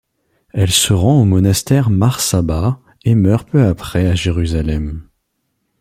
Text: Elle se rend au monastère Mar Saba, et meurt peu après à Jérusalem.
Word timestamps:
Elle 0.51 0.71
se 0.71 0.93
rend 0.93 1.21
au 1.21 1.25
monastère 1.25 1.91
Mar 1.91 2.21
Saba, 2.21 2.79
et 3.05 3.13
meurt 3.13 3.47
peu 3.47 3.63
après 3.67 4.07
à 4.07 4.15
Jérusalem. 4.15 5.07